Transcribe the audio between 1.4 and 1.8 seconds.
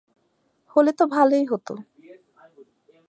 হতো।